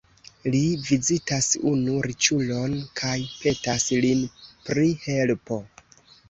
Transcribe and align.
Li 0.53 0.59
vizitas 0.85 1.49
unu 1.71 1.97
riĉulon 2.05 2.73
kaj 3.03 3.13
petas 3.43 3.87
lin 4.07 4.25
pri 4.71 4.87
helpo. 5.05 5.61